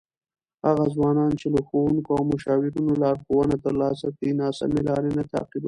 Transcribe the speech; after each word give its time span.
هغه 0.65 0.85
ځوانان 0.95 1.31
چې 1.39 1.47
له 1.55 1.61
ښوونکو 1.67 2.11
او 2.17 2.23
مشاورینو 2.31 2.99
لارښوونه 3.03 3.55
ترلاسه 3.65 4.07
کړي، 4.15 4.29
ناسمې 4.41 4.81
لارې 4.89 5.09
نه 5.17 5.23
تعقیبوي. 5.31 5.59